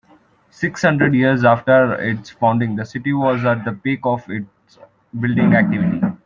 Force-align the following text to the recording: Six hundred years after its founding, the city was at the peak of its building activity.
Six 0.49 0.81
hundred 0.81 1.13
years 1.13 1.45
after 1.45 1.93
its 1.93 2.31
founding, 2.31 2.75
the 2.75 2.87
city 2.87 3.13
was 3.13 3.45
at 3.45 3.63
the 3.65 3.71
peak 3.73 3.99
of 4.03 4.27
its 4.27 4.79
building 5.19 5.53
activity. 5.55 6.01